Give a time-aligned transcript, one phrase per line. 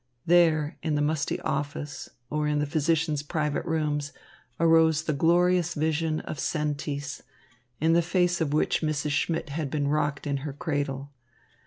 [0.25, 4.11] There, in the musty office, or in the physicians' private rooms,
[4.59, 7.21] arose the glorious vision of Sentis,
[7.79, 9.11] in the face of which Mrs.
[9.11, 11.11] Schmidt had been rocked in her cradle.